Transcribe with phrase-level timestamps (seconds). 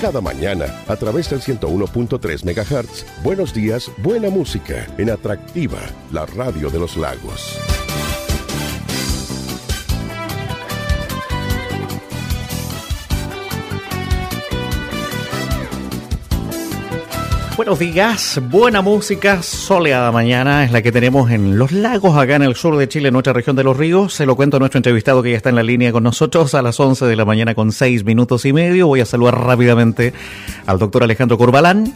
[0.00, 5.78] Cada mañana, a través del 101.3 MHz, buenos días, buena música, en Atractiva,
[6.10, 7.79] la radio de los lagos.
[17.60, 22.42] Buenos días, buena música, soleada mañana es la que tenemos en Los Lagos, acá en
[22.42, 24.14] el sur de Chile, en nuestra región de los ríos.
[24.14, 26.62] Se lo cuento a nuestro entrevistado que ya está en la línea con nosotros a
[26.62, 28.86] las 11 de la mañana con 6 minutos y medio.
[28.86, 30.14] Voy a saludar rápidamente
[30.64, 31.92] al doctor Alejandro Corbalán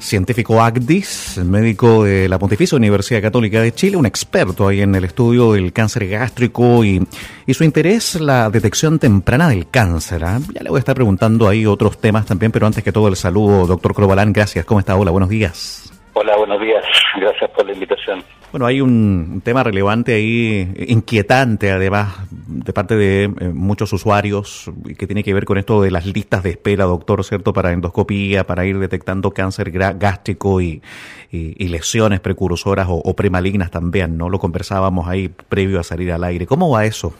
[0.00, 5.04] científico ACDIS, médico de la Pontificia Universidad Católica de Chile, un experto ahí en el
[5.04, 7.04] estudio del cáncer gástrico y,
[7.54, 10.22] su interés la detección temprana del cáncer.
[10.24, 10.38] ¿ah?
[10.52, 13.16] Ya le voy a estar preguntando ahí otros temas también, pero antes que todo el
[13.16, 14.66] saludo, doctor Crobalán, gracias.
[14.66, 14.96] ¿Cómo está?
[14.96, 15.90] Hola, buenos días.
[16.12, 16.84] Hola, buenos días.
[17.18, 18.22] Gracias por la invitación.
[18.50, 25.06] Bueno, hay un tema relevante ahí, inquietante además, de parte de eh, muchos usuarios, que
[25.06, 27.52] tiene que ver con esto de las listas de espera, doctor, ¿cierto?
[27.52, 30.82] Para endoscopía, para ir detectando cáncer gástrico y,
[31.30, 34.28] lesiones precursoras o, premalignas también, ¿no?
[34.28, 36.46] Lo conversábamos ahí previo a salir al aire.
[36.46, 37.14] ¿Cómo va eso?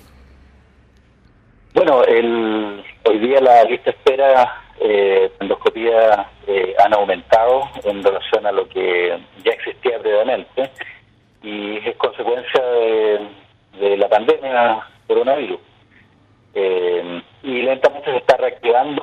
[1.89, 8.45] Bueno, el, hoy día la lista de espera eh, endoscopía eh, han aumentado en relación
[8.45, 10.71] a lo que ya existía previamente
[11.43, 12.63] y es consecuencia
[13.81, 15.61] de, la pandemia coronavirus.
[16.53, 19.03] Eh, y lentamente se está reactivando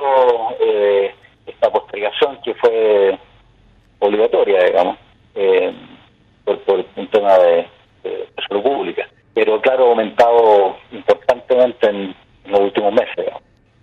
[0.60, 1.12] eh,
[1.44, 3.18] esta postergación que fue
[3.98, 4.96] obligatoria, digamos,
[5.34, 5.74] eh,
[6.44, 7.66] por, por, un tema de,
[8.48, 9.08] salud pública.
[9.34, 12.14] Pero claro, ha aumentado importantemente en,
[12.46, 13.32] en los últimos meses.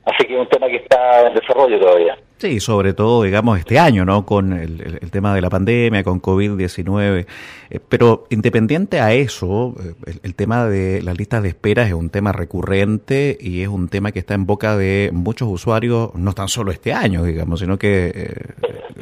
[0.06, 2.18] Así que es un tema que está en desarrollo todavía.
[2.38, 4.26] Sí, sobre todo, digamos, este año, ¿no?
[4.26, 7.26] Con el, tema de la pandemia, con COVID-19.
[7.70, 12.10] Eh, pero independiente a eso, eh, el, tema de las listas de espera es un
[12.10, 16.50] tema recurrente y es un tema que está en boca de muchos usuarios, no tan
[16.50, 18.34] solo este año, digamos, sino que eh,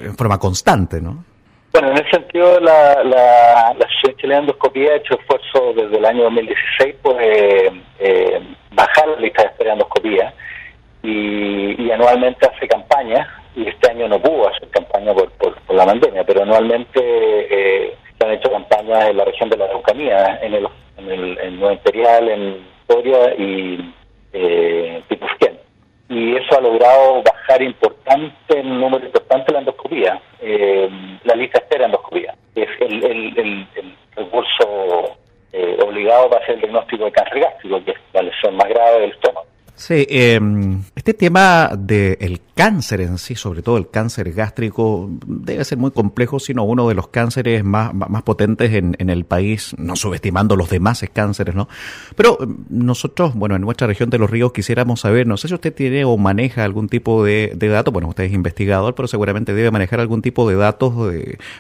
[0.04, 1.24] en forma constante, ¿no?
[1.74, 3.88] Bueno, en ese sentido, la, la, la
[4.18, 7.16] Chilena de Endoscopía ha hecho esfuerzo desde el año 2016 por
[8.72, 10.34] bajar la lista de espera de endoscopía
[11.04, 16.24] y, anualmente hace campañas y este año no pudo hacer campaña por, por, la pandemia,
[16.24, 20.68] pero anualmente eh, han hecho campañas en la región de la Araucanía, en el,
[20.98, 23.94] en el en Nueva Imperial, en Victoria y
[24.34, 25.04] eh,
[26.12, 30.90] Y eso ha logrado bajar importante, el número importante la endoscopía, eh,
[31.24, 35.18] la lista espera endoscopía, es el, el, el, el recurso
[35.54, 39.00] eh, obligado para hacer el diagnóstico de cáncer gástrico, que es la lesión más grave
[39.00, 39.48] del estómago.
[39.82, 45.80] Sí, em, este tema del cáncer en sí, sobre todo el cáncer gástrico, debe ser
[45.80, 49.96] muy complejo, sino uno de los cánceres más, más potentes en, en, el país, no
[49.96, 51.68] subestimando los demás cánceres, ¿no?
[52.16, 55.56] Pero em, nosotros, bueno, en nuestra región de los ríos quisiéramos saber, no sé si
[55.56, 59.52] usted tiene o maneja algún tipo de, de datos, bueno, usted es investigador, pero seguramente
[59.52, 60.94] debe manejar algún tipo de datos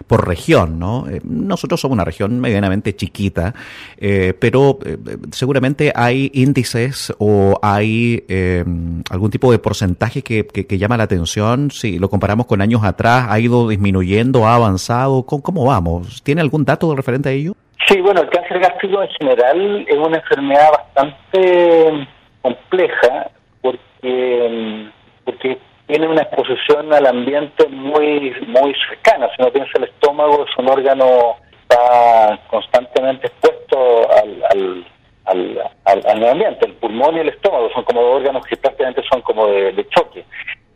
[0.05, 1.09] por región, ¿no?
[1.09, 3.55] Eh, nosotros somos una región medianamente chiquita,
[3.97, 4.97] eh, pero eh,
[5.31, 8.63] seguramente hay índices o hay eh,
[9.09, 11.71] algún tipo de porcentaje que, que, llama la atención?
[11.71, 15.23] Si lo comparamos con años atrás, ¿ha ido disminuyendo, ha avanzado?
[15.25, 16.21] ¿Cómo, vamos?
[16.23, 17.53] ¿Tiene algún dato referente a ello?
[17.87, 22.07] Sí, bueno, el cáncer gástrico en general es una enfermedad bastante
[22.41, 24.89] compleja porque,
[25.25, 25.57] porque
[25.87, 29.27] tiene una exposición al ambiente muy muy cercana.
[29.35, 34.85] Si uno piensa el estómago, es un órgano que está constantemente expuesto al,
[35.25, 36.65] al, medio ambiente.
[36.65, 40.23] El pulmón y el estómago son como dos órganos que prácticamente son como de, choque.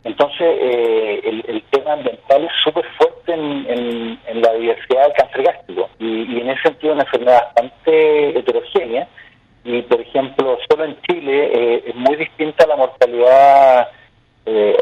[0.04, 5.88] Entonces, eh, el, tema ambiental es súper fuerte en, en, la diversidad del cáncer gástrico
[5.98, 9.08] y, en ese sentido es una enfermedad bastante heterogénea
[9.64, 13.88] y, por ejemplo, solo en Chile eh, es muy distinta la mortalidad
[14.46, 14.76] eh,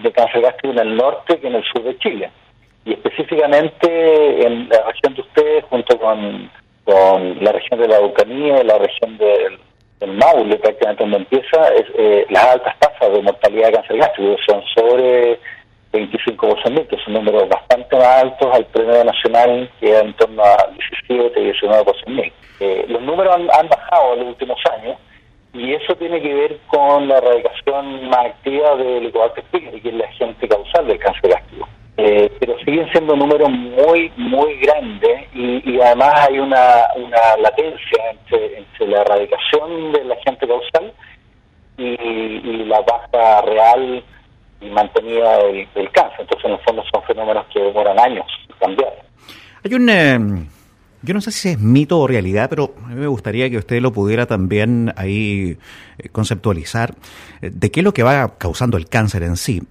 [0.00, 2.30] de cáncer gástrico en el norte que en el sur de Chile.
[2.84, 6.50] Y específicamente en la región de ustedes, junto con
[6.88, 9.58] con la región de la Araucanía, la región del,
[10.06, 11.68] Maule, prácticamente donde empieza,
[11.98, 15.38] eh, las altas tasas de mortalidad de cáncer gástrico son sobre
[15.92, 20.68] 25%, que son números bastante más altos al promedio nacional, que es en torno a
[21.08, 21.96] 17 y 19 por
[22.60, 24.96] eh, los números han, bajado en los últimos años
[25.52, 29.94] y eso tiene que ver con la erradicación más activa del Helicobacter pylori, que es
[29.94, 31.68] la agente causal del cáncer gástrico.
[32.00, 38.58] Eh, pero siguen siendo números muy, muy grandes y, además hay una, una latencia entre,
[38.58, 40.92] entre la erradicación del agente causal
[41.76, 44.04] y, la baja real
[44.60, 46.20] y mantenida del, cáncer.
[46.20, 48.26] Entonces, en el fondo, son fenómenos que demoran años
[48.60, 48.92] cambiar.
[49.64, 49.88] Hay un.
[49.90, 50.46] Eh,
[51.02, 53.80] yo no sé si es mito o realidad, pero a mí me gustaría que usted
[53.80, 55.56] lo pudiera también ahí
[55.98, 56.94] eh, conceptualizar
[57.40, 59.62] de qué es lo que va causando el cáncer en sí.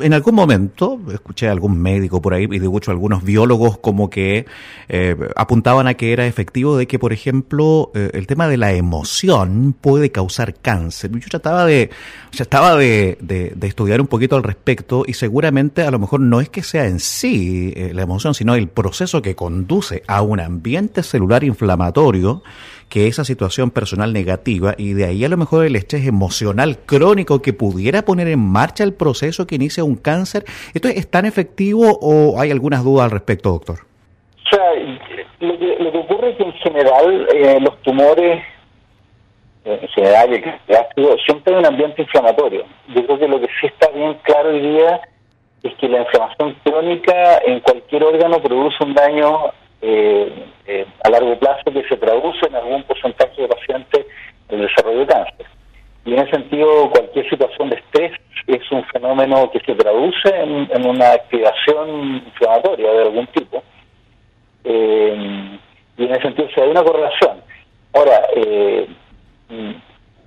[0.00, 4.10] En algún momento escuché a algún médico por ahí y de hecho algunos biólogos como
[4.10, 4.46] que
[4.88, 8.72] eh, apuntaban a que era efectivo de que, por ejemplo, eh, el tema de la
[8.72, 11.10] emoción puede causar cáncer.
[11.12, 11.90] Yo trataba de,
[12.30, 16.48] trataba de, de, estudiar un poquito al respecto y seguramente a lo mejor no es
[16.48, 21.02] que sea en sí eh, la emoción, sino el proceso que conduce a un ambiente
[21.02, 22.42] celular inflamatorio
[22.88, 27.42] que esa situación personal negativa y de ahí a lo mejor el estrés emocional crónico
[27.42, 30.44] que pudiera poner en marcha el proceso que inicia un cáncer.
[30.74, 33.80] ¿Esto es tan efectivo o hay algunas dudas al respecto, doctor?
[34.44, 34.72] O sea,
[35.40, 38.42] lo que, ocurre es que en general eh, los tumores,
[39.64, 42.64] eh, en general el siempre hay un ambiente inflamatorio.
[42.94, 45.00] Yo creo que lo que sí está bien claro hoy día
[45.62, 49.50] es que la inflamación crónica en cualquier órgano produce un daño
[49.86, 50.32] eh,
[50.66, 54.06] eh, a largo plazo que se traduce en algún porcentaje de pacientes
[54.48, 55.46] en desarrollo de cáncer.
[56.06, 58.12] Y en ese sentido, cualquier situación de estrés
[58.46, 63.62] es un fenómeno que se traduce en, una activación inflamatoria de algún tipo.
[64.64, 65.58] Eh,
[65.98, 67.42] y en ese sentido, se hay una correlación.
[67.92, 68.88] Ahora, eh,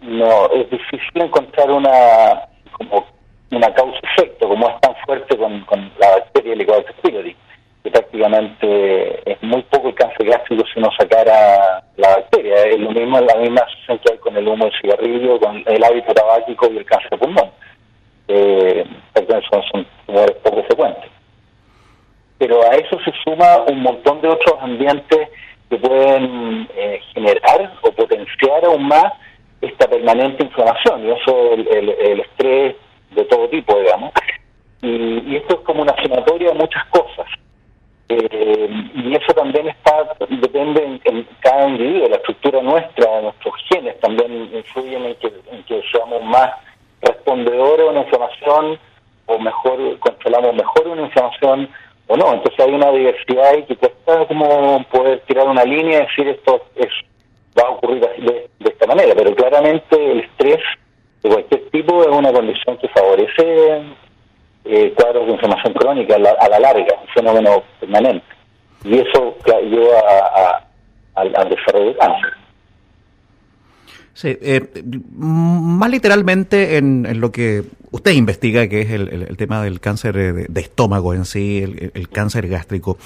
[0.01, 2.43] no es difícil encontrar una
[2.73, 3.05] como
[3.51, 7.35] una causa-efecto, como es tan fuerte con, la bacteria Helicobacter pylori
[8.17, 12.63] prácticamente es muy poco el cáncer gástrico si uno sacara la bacteria.
[12.65, 15.83] Es lo mismo, la misma asociación que hay con el humo del cigarrillo, con el
[15.83, 17.51] hábito tabáquico y el cáncer de pulmón.
[18.27, 18.85] Eh,
[19.51, 21.11] son, son tumores poco frecuentes.
[22.39, 25.29] Pero a eso se suma un montón de otros ambientes
[25.69, 29.13] que pueden eh, generar o potenciar aún más
[29.61, 32.75] esta permanente inflamación, y eso el, el, estrés
[33.11, 34.11] de todo tipo, digamos.
[34.83, 37.06] Y, y, esto es como una sumatoria de muchas cosas.
[38.09, 44.49] Eh, y eso también está depende en, cada individuo, la estructura nuestra, nuestros genes también
[44.55, 46.51] influyen en que, en que seamos más
[47.01, 48.79] respondedores a una inflamación
[49.25, 51.69] o mejor controlamos mejor una inflamación
[52.07, 52.33] o no.
[52.33, 56.61] Entonces hay una diversidad y que cuesta como poder tirar una línea y decir esto
[56.75, 56.89] es
[57.59, 60.59] va a ocurrir de, de esta manera, pero claramente el estrés
[61.23, 63.81] de cualquier tipo es una condición que favorece
[64.69, 68.25] eh, cuadros de inflamación crónica a la, larga, un fenómeno permanente.
[68.83, 70.67] Y eso lleva a,
[71.15, 72.33] al desarrollo de cáncer.
[74.17, 74.67] Sí, eh,
[75.15, 81.13] más literalmente en, lo que usted investiga, que es el, tema del cáncer de, estómago
[81.13, 81.61] en sí,
[81.93, 82.97] el, cáncer gástrico.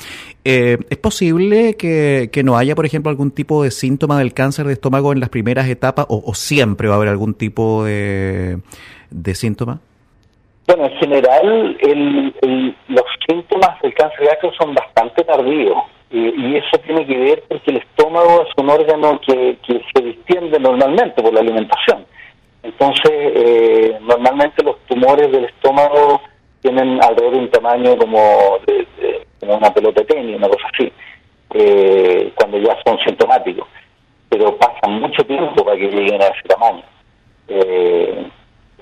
[0.46, 4.72] Eh, ¿Es posible que, no haya, por ejemplo, algún tipo de síntoma del cáncer de
[4.72, 8.62] estómago en las primeras etapas o, siempre va a haber algún tipo de
[9.34, 9.82] síntoma?
[10.74, 11.78] Bueno, en general
[12.88, 15.78] los síntomas del cáncer gástrico son bastante tardíos
[16.10, 21.22] y, eso tiene que ver porque el estómago es un órgano que, se distiende normalmente
[21.22, 22.06] por la alimentación.
[22.64, 26.22] Entonces, eh, normalmente los tumores del estómago
[26.62, 30.90] tienen alrededor de un tamaño como, de, una pelota de tenis, una cosa así,
[31.54, 33.68] eh, cuando ya son sintomáticos.
[34.30, 36.84] Pero pasa mucho tiempo para que lleguen a ese tamaño.
[37.50, 38.26] Eh,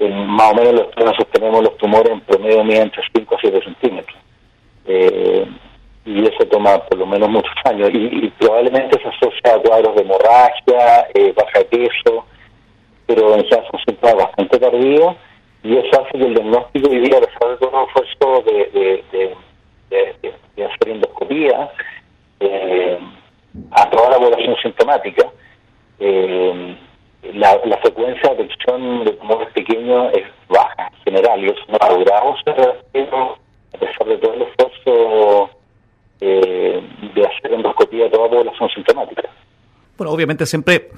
[0.08, 3.62] más o menos los nosotros tenemos los tumores en promedio miden entre 5 a 7
[3.64, 4.18] centímetros.
[4.86, 5.46] Eh,
[6.06, 7.90] y eso toma por lo menos muchos años.
[7.94, 12.26] Y, probablemente se asocia a cuadros de hemorragia, eh, baja de peso,
[13.06, 15.16] pero en general son síntomas bastante tardíos.
[15.64, 19.04] Y eso hace que el diagnóstico hoy día, a pesar de todo el esfuerzo de,
[19.12, 21.72] de, hacer endoscopía
[22.40, 23.00] eh,
[23.72, 25.32] a toda la población sintomática,
[26.00, 26.76] eh,
[27.34, 31.90] la, frecuencia de detección de tumores pequeños es baja en general y eso no ha
[31.90, 32.36] durado
[33.74, 35.50] a pesar de todo el esfuerzo
[36.22, 36.82] eh,
[37.16, 39.30] de hacer endoscopía a toda la población sintomática.
[39.98, 40.90] Bueno, obviamente siempre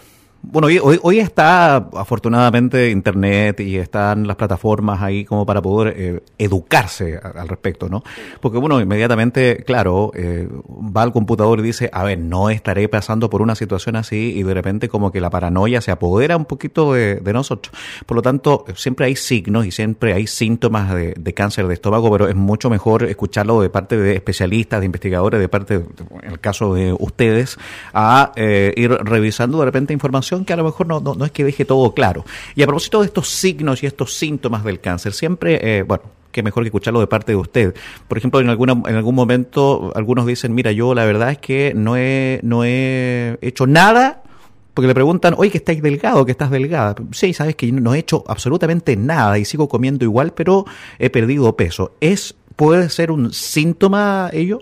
[0.44, 6.24] bueno, hoy, hoy, está afortunadamente Internet y están las plataformas ahí como para poder eh,
[6.40, 8.04] educarse al respecto, ¿no?
[8.40, 13.30] Porque bueno, inmediatamente, claro, eh, va al computador y dice, a ver, no estaré pasando
[13.30, 16.94] por una situación así y de repente como que la paranoia se apodera un poquito
[16.94, 17.74] de, nosotros.
[18.06, 22.28] Por lo tanto, siempre hay signos y siempre hay síntomas de, cáncer de estómago, pero
[22.28, 26.74] es mucho mejor escucharlo de parte de especialistas, de investigadores, de parte, en el caso
[26.74, 27.58] de ustedes,
[27.94, 31.44] a eh, ir revisando de repente información que a lo mejor no, no, es que
[31.44, 32.26] deje todo claro.
[32.56, 36.44] Y a propósito de estos signos y estos síntomas del cáncer, siempre, eh, bueno, que
[36.44, 37.76] mejor que escucharlo de parte de usted.
[38.08, 41.74] Por ejemplo, en alguna en algún momento algunos dicen, mira, yo la verdad es que
[41.76, 44.24] no he no he hecho nada
[44.74, 46.96] porque le preguntan, oye, que estáis delgado, que estás delgada.
[47.12, 50.64] Sí, sabes que no he hecho absolutamente nada y sigo comiendo igual, pero
[50.98, 51.92] he perdido peso.
[52.00, 54.60] ¿Es puede ser un síntoma ello?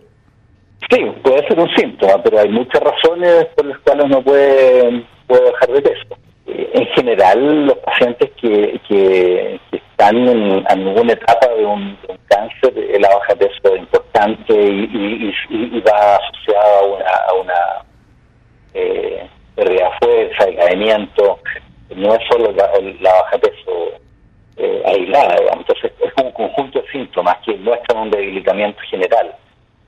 [0.90, 5.52] Sí, puede ser un síntoma, pero hay muchas razones por las cuales uno puede puede
[5.52, 6.18] bajar de peso.
[6.48, 13.10] Eh, en general, los pacientes que, que, están en, alguna etapa de un, cáncer, la
[13.16, 16.80] baja de peso es importante y, va asociada
[17.28, 17.86] a una,
[18.74, 21.40] eh, pérdida de fuerza, decaimiento.
[21.96, 23.72] No es solo la, baja de peso
[24.58, 29.36] eh, aislada, Entonces, es un conjunto de síntomas que muestran un debilitamiento general.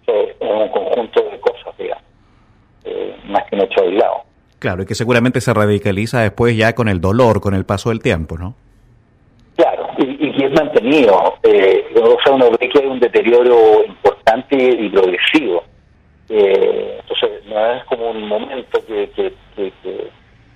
[0.08, 2.04] es un conjunto de cosas, digamos,
[2.86, 4.31] eh, más que un hecho aislado.
[4.62, 8.00] Claro, y que seguramente se radicaliza después ya con el dolor, con el paso del
[8.00, 8.54] tiempo, ¿no?
[9.56, 11.34] Claro, y, que es mantenido.
[11.42, 15.64] Eh, o sea, uno ve que hay un deterioro importante y progresivo.
[16.30, 19.34] Eh, entonces, no es como un momento que, que,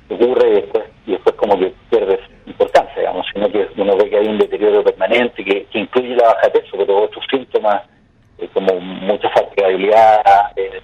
[0.08, 4.18] ocurre y después, y después como que pierde importancia, digamos, sino que uno ve que
[4.20, 7.82] hay un deterioro permanente que, incluye la baja de peso, pero otros síntomas
[8.38, 10.22] eh, como mucha fatigabilidad,
[10.58, 10.80] eh,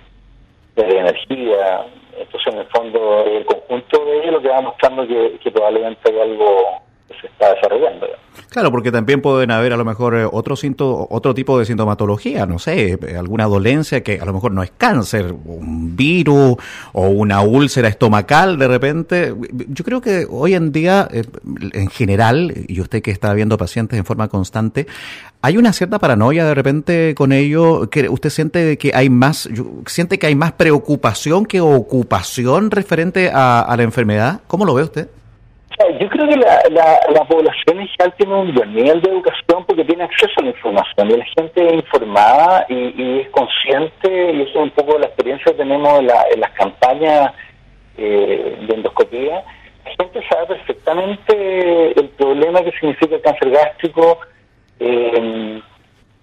[0.76, 1.86] de energía,
[2.18, 6.12] entonces, en el fondo, el conjunto de ello lo que va mostrando que, que probablemente
[6.12, 8.08] hay algo que se está desarrollando.
[8.52, 10.58] Claro, porque también pueden haber a lo mejor eh, otro,
[11.10, 14.74] otro tipo de sintomatología, no sé, eh, alguna dolencia que a lo mejor no es
[14.78, 16.58] cáncer, un virus
[16.92, 19.34] o una úlcera estomacal de repente.
[19.70, 21.24] Yo creo que hoy en día, eh,
[21.72, 24.86] en general, y usted que está viendo pacientes en forma constante,
[25.42, 29.48] hay una cierta paranoia de repente con ello, que usted siente que hay más,
[29.86, 34.42] siente que hay más preocupación que ocupación referente a la enfermedad.
[34.48, 35.08] ¿Cómo lo ve usted?
[36.00, 39.86] Yo creo que la, la, población en general tiene un buen nivel de educación porque
[39.86, 44.52] tiene acceso a la información y la gente es informada y, es consciente y eso
[44.52, 47.34] es un poco la experiencia que tenemos en, las campañas
[47.98, 49.44] eh, de endoscopía.
[49.86, 54.20] La gente sabe perfectamente el problema que significa el cáncer gástrico,
[54.80, 55.62] eh,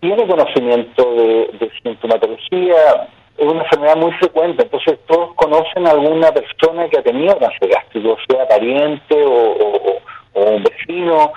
[0.01, 3.09] tiene conocimiento de sintomatología,
[3.39, 7.69] es una enfermedad muy frecuente, entonces todos conocen a alguna persona que ha tenido cáncer
[7.69, 10.01] gástrico, sea pariente o,
[10.35, 11.33] un vecino.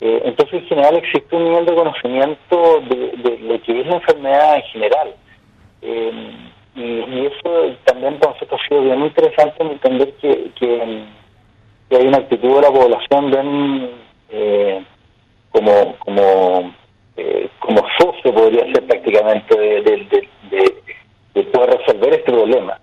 [0.00, 4.56] Eh, entonces, en general, existe un nivel de conocimiento de, lo que es la enfermedad
[4.56, 5.14] en general.
[5.82, 6.32] Eh,
[6.74, 11.04] y, eso también para nosotros ha sido bien interesante entender que, que,
[11.96, 13.90] hay una actitud de la población bien
[14.30, 14.84] eh,
[15.52, 16.74] como como
[17.60, 20.24] como socio podría ser prácticamente de,
[21.34, 22.80] que puede resolver este problema.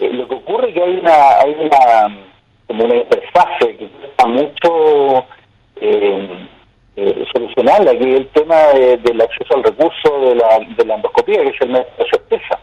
[0.00, 2.26] Eh, lo que ocurre es que hay una, hay una
[2.66, 5.24] como una interfase que cuesta mucho
[5.80, 6.48] eh,
[6.96, 11.42] eh, solucionarla, que es el tema del acceso al recurso de la, de la endoscopía,
[11.42, 12.60] que es el método de certeza.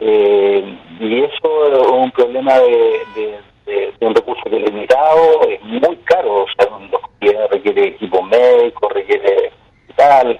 [0.00, 5.96] Eh, y eso es un problema de, de, un recurso que es limitado, es muy
[6.04, 9.50] caro, o sea, una endoscopía requiere equipo médico, requiere
[9.88, 10.38] hospital,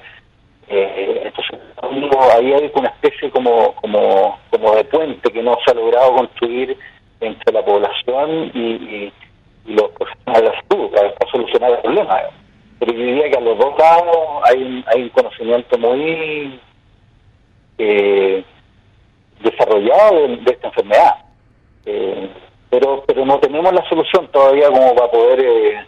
[0.68, 1.60] eh, entonces,
[2.34, 6.76] ahí hay una especie como, como, como de puente que no se ha logrado construir
[7.20, 9.12] entre la población y,
[9.66, 12.20] los profesionales de la salud para, solucionar el problema.
[12.78, 16.60] Pero yo diría que a los dos lados hay, hay un conocimiento muy
[17.78, 18.44] eh,
[19.40, 21.14] desarrollado de, esta enfermedad.
[21.86, 22.28] Eh,
[22.68, 25.86] pero pero no tenemos la solución todavía como para poder eh,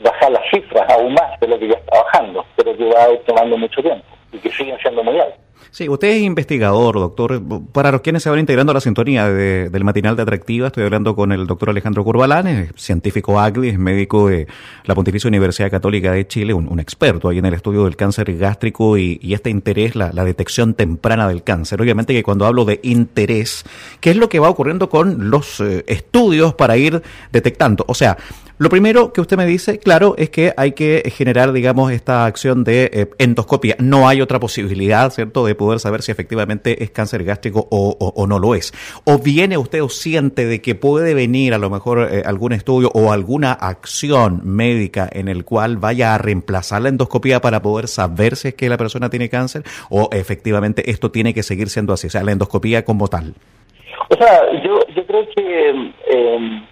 [0.00, 3.12] bajar las cifras aún más de lo que ya está bajando, pero que va a
[3.12, 5.44] ir tomando mucho tiempo y que siguen siendo muy altos.
[5.70, 7.42] Sí, usted es investigador, doctor.
[7.72, 11.16] Para los quienes se van integrando a la sintonía del matinal de Atractiva, estoy hablando
[11.16, 14.46] con el doctor Alejandro Curbalán, es científico AGLI, es médico de
[14.84, 18.96] la Pontificia Universidad Católica de Chile, un, experto ahí en el estudio del cáncer gástrico
[18.98, 21.82] y, este interés, la, detección temprana del cáncer.
[21.82, 23.64] Obviamente que cuando hablo de interés,
[24.00, 27.84] ¿qué es lo que va ocurriendo con los eh, estudios para ir detectando?
[27.88, 28.16] O sea,
[28.56, 32.62] lo primero que usted me dice, claro, es que hay que generar, digamos, esta acción
[32.62, 33.74] de eh, endoscopia.
[33.80, 38.38] No hay otra posibilidad, ¿cierto?, de poder saber si efectivamente es cáncer gástrico o, no
[38.38, 38.72] lo es.
[39.04, 42.92] O viene usted o siente de que puede venir a lo mejor eh, algún estudio
[42.94, 48.36] o alguna acción médica en el cual vaya a reemplazar la endoscopia para poder saber
[48.36, 52.06] si es que la persona tiene cáncer o efectivamente esto tiene que seguir siendo así,
[52.06, 53.34] o sea, la endoscopia como tal.
[54.10, 55.92] O sea, yo, yo creo que...
[56.08, 56.68] Eh,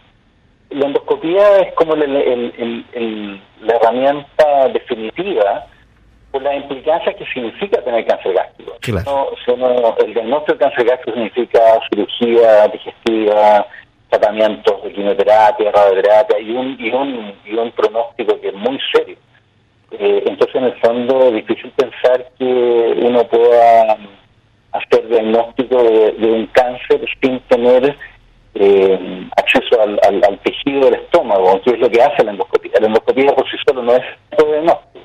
[0.74, 2.04] la endoscopía es como la
[3.74, 5.66] herramienta definitiva
[6.30, 8.76] por la implicancia que significa tener cáncer gástrico.
[10.04, 11.60] el diagnóstico de cáncer gástrico significa
[11.90, 13.66] cirugía digestiva,
[14.08, 19.16] tratamientos de quimioterapia, radioterapia y un, y un, y un pronóstico que es muy serio.
[19.92, 23.98] Eh, entonces, en el fondo, es difícil pensar que uno pueda
[24.72, 27.94] hacer diagnóstico de un cáncer sin tener
[28.54, 32.72] eh, acceso al, tejido del estómago, que es lo que hace la endoscopía.
[32.80, 34.02] La endoscopía por sí solo no es
[34.36, 35.00] todo diagnóstico.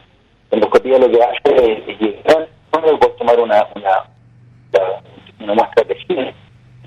[0.51, 4.04] La endoscopía lo que hace es llegar puede tomar una, una,
[5.39, 5.86] una muestra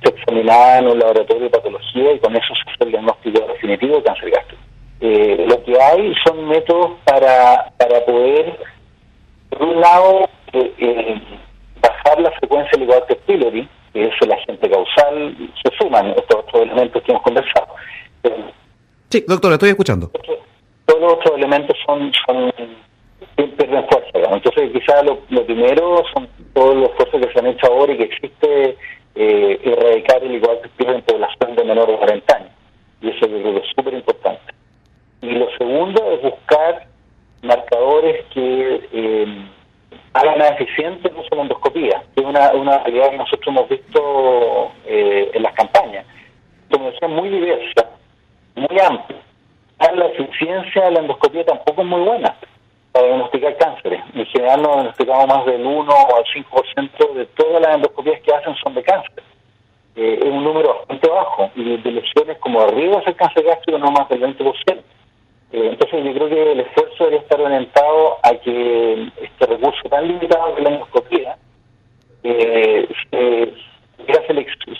[0.03, 3.97] se examinada en un laboratorio de patología y con eso se hace el diagnóstico definitivo
[3.97, 4.63] de cáncer gástrico.
[5.01, 8.59] Eh, lo que hay son métodos para, para poder,
[9.51, 11.23] por un lado, eh, eh,
[11.81, 16.63] bajar la frecuencia del Helicobacter pylori, que es el agente causal, se suman estos otros
[16.63, 17.67] elementos que hemos conversado.
[19.09, 20.11] sí, doctor, estoy escuchando.
[20.87, 22.53] Todos los otros elementos son, son
[23.37, 24.11] pierden fuerza.
[24.15, 28.05] Entonces, quizás lo, primero son todos los esfuerzos que se han hecho ahora y que
[28.05, 28.77] existe
[29.15, 32.51] eh, erradicar el igual que en población de menores de 40 años.
[33.03, 34.55] Y eso yo creo que es súper importante.
[35.23, 36.87] Y lo segundo es buscar
[37.43, 39.47] marcadores que eh,
[40.13, 45.31] hagan más eficiente la endoscopía, que es una, una realidad que nosotros hemos visto eh,
[45.33, 46.05] en las campañas.
[46.71, 47.91] Como decía, muy diversa,
[48.55, 49.19] muy amplia.
[49.95, 52.37] La eficiencia de la endoscopía tampoco es muy buena
[52.93, 54.03] para diagnosticar cánceres.
[54.15, 58.35] En general nos diagnosticamos más del 1 o al 5% de todas las endoscopías que
[58.35, 59.23] hacen son de cáncer.
[59.97, 63.91] Eh, es un número bastante bajo y de lesiones como arriba el cáncer gástrico no
[63.91, 64.83] más del 20%.
[65.53, 70.07] Eh, entonces yo creo que el esfuerzo debería estar orientado a que este recurso tan
[70.07, 71.37] limitado que la endoscopía
[72.23, 72.89] eh,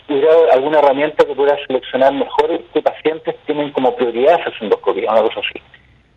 [0.07, 5.23] tuviera alguna herramienta que pudiera seleccionar mejores qué pacientes tienen como prioridad esa endoscopía, una
[5.23, 5.61] cosa así.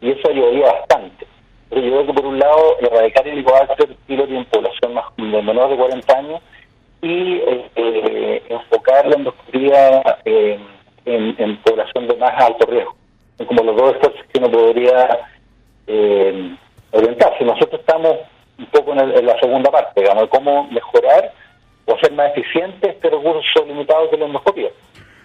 [0.01, 1.25] Y eso ayudaría bastante.
[1.69, 5.41] Pero yo creo que por un lado erradicar el Helicobacter pylori en población más, de
[5.41, 6.41] menor de 40 años
[7.01, 7.41] y
[7.75, 10.59] eh, enfocar la endoscopía eh,
[11.05, 12.95] en, población de más alto riesgo.
[13.45, 15.19] Como los dos esfuerzos que uno podría
[15.87, 16.55] eh,
[16.91, 17.43] orientarse.
[17.43, 18.17] Nosotros estamos
[18.57, 21.31] un poco en, la segunda parte, digamos, cómo mejorar
[21.85, 24.69] o hacer más eficiente este recurso limitado de la endoscopía.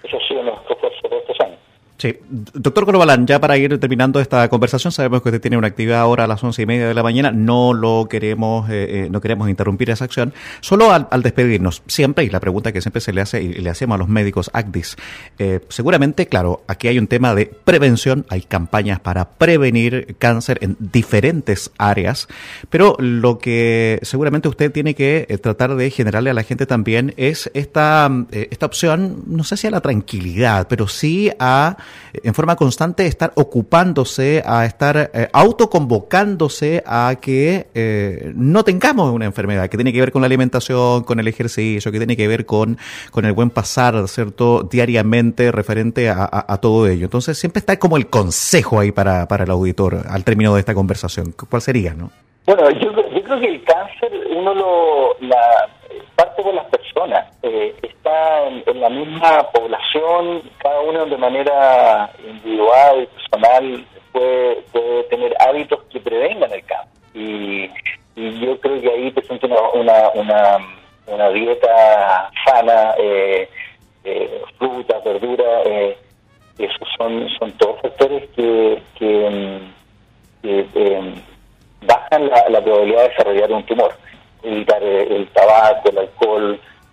[0.02, 1.58] Eso ha sido nuestro esfuerzo de estos años.
[1.98, 5.98] Sí, doctor Corbalán, ya para ir terminando esta conversación, sabemos que usted tiene una actividad
[5.98, 9.20] ahora a las once y media de la mañana, no lo queremos, eh, eh, no
[9.20, 10.32] queremos interrumpir esa acción.
[10.60, 13.96] Solo al, despedirnos, siempre, y la pregunta que siempre se le hace y le hacemos
[13.96, 14.96] a los médicos ACDIS,
[15.40, 20.76] eh, seguramente, claro, aquí hay un tema de prevención, hay campañas para prevenir cáncer en
[20.78, 22.28] diferentes áreas,
[22.70, 27.50] pero lo que seguramente usted tiene que tratar de generarle a la gente también es
[27.54, 31.76] esta, esta opción, no sé si a la tranquilidad, pero sí a
[32.12, 39.24] en forma constante estar ocupándose, a estar eh, autoconvocándose a que eh, no tengamos una
[39.24, 42.46] enfermedad que tiene que ver con la alimentación, con el ejercicio, que tiene que ver
[42.46, 42.78] con,
[43.10, 47.04] con el buen pasar, ¿cierto?, diariamente referente a, todo ello.
[47.04, 50.74] Entonces, siempre está como el consejo ahí para, para el auditor al término de esta
[50.74, 51.34] conversación.
[51.48, 52.10] ¿Cuál sería, no?
[52.46, 55.68] Bueno, yo, yo creo que el cáncer uno lo la
[57.48, 65.02] eh, está en, la misma población cada uno de manera individual y personal puede, puede
[65.04, 67.70] tener hábitos que prevengan el cáncer y,
[68.16, 70.58] yo creo que ahí presenta una, una,
[71.06, 73.48] una, dieta sana eh,
[74.02, 75.96] eh, fruta verdura eh,
[76.58, 79.62] esos son son todos factores que, que,
[81.86, 83.94] bajan la probabilidad de desarrollar un tumor.
[84.42, 86.37] Evitar el tabaco, el alcohol,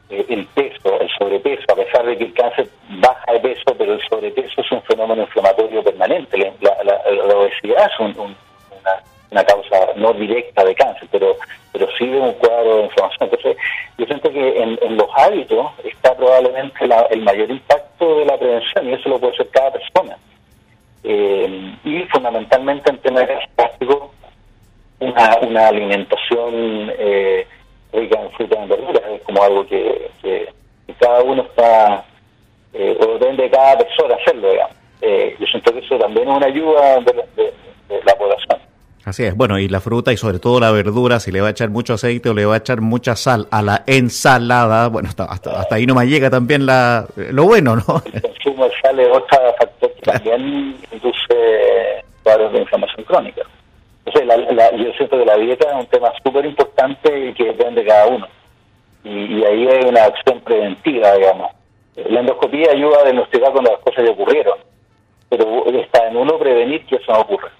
[0.10, 2.68] eh, el peso, el sobrepeso, a pesar de que el cáncer
[3.02, 6.54] baja de peso, pero el sobrepeso es un fenómeno inflamatorio permanente.
[6.62, 11.36] La, obesidad es una, causa no directa de cáncer, pero
[11.72, 13.30] pero sí de un cuadro de inflamación.
[13.30, 13.58] Entonces,
[13.98, 17.75] yo siento que en, los hábitos está probablemente el mayor impacto
[37.04, 37.54] de,
[38.06, 38.60] la población.
[39.04, 41.52] Así es, bueno, y la fruta y sobre todo la verdura, si le va a
[41.52, 45.26] echar mucho aceite o le va a echar mucha sal a la ensalada, bueno, hasta,
[45.26, 48.02] hasta, ahí no me llega también la, lo bueno, ¿no?
[48.12, 51.36] El consumo de sal es otro factor que también induce
[52.24, 53.42] cuadros de inflamación crónica
[54.14, 58.08] yo siento que la dieta es un tema súper importante y que depende de cada
[58.08, 58.28] uno.
[59.04, 61.52] Y, ahí hay una acción preventiva, digamos.
[61.96, 64.58] La endoscopía ayuda a diagnosticar cuando las cosas ya ocurrieron,
[65.30, 67.52] pero está en uno prevenir que eso no ocurra.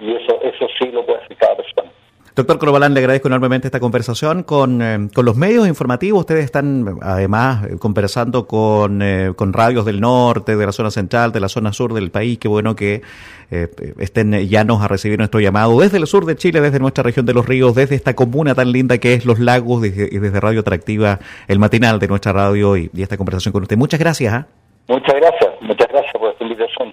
[0.00, 1.90] Y eso, eso sí lo puede hacer cada persona.
[2.36, 6.18] Doctor Corbalán, le agradezco enormemente esta conversación con, eh, con los medios informativos.
[6.22, 11.30] Ustedes están además eh, conversando con, eh, con radios del norte, de la zona central,
[11.30, 12.38] de la zona sur del país.
[12.38, 13.02] Qué bueno que
[14.00, 17.34] estén llanos a recibir nuestro llamado desde el sur de Chile, desde nuestra región de
[17.34, 21.20] los ríos, desde esta comuna tan linda que es Los Lagos y desde, Radio Atractiva,
[21.46, 23.76] el matinal de nuestra radio y, esta conversación con usted.
[23.76, 24.44] Muchas gracias.
[24.88, 26.92] Muchas gracias, muchas gracias por esta invitación.